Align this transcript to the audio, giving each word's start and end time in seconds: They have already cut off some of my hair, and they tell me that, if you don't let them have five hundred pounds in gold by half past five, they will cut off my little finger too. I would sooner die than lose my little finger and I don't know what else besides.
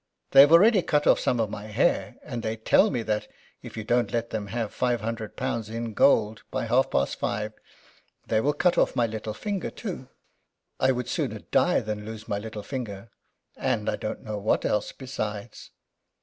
They 0.31 0.39
have 0.41 0.51
already 0.51 0.81
cut 0.81 1.05
off 1.05 1.19
some 1.19 1.39
of 1.39 1.51
my 1.51 1.65
hair, 1.67 2.15
and 2.23 2.41
they 2.41 2.57
tell 2.57 2.89
me 2.89 3.03
that, 3.03 3.27
if 3.61 3.77
you 3.77 3.83
don't 3.83 4.11
let 4.11 4.31
them 4.31 4.47
have 4.47 4.73
five 4.73 5.01
hundred 5.01 5.35
pounds 5.35 5.69
in 5.69 5.93
gold 5.93 6.41
by 6.49 6.65
half 6.65 6.89
past 6.89 7.19
five, 7.19 7.53
they 8.25 8.41
will 8.41 8.53
cut 8.53 8.79
off 8.79 8.95
my 8.95 9.05
little 9.05 9.35
finger 9.35 9.69
too. 9.69 10.09
I 10.79 10.91
would 10.91 11.07
sooner 11.07 11.37
die 11.37 11.81
than 11.81 12.03
lose 12.03 12.27
my 12.27 12.39
little 12.39 12.63
finger 12.63 13.11
and 13.55 13.87
I 13.87 13.95
don't 13.95 14.23
know 14.23 14.39
what 14.39 14.65
else 14.65 14.91
besides. 14.91 15.69